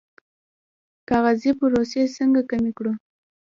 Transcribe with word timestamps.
کاغذي 1.09 1.51
پروسې 1.59 2.01
څنګه 2.17 2.41
کمې 2.49 2.71
کړو؟ 2.77 2.93